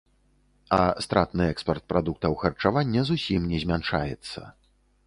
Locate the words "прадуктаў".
1.93-2.39